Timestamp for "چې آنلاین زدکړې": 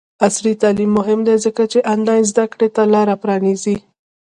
1.71-2.67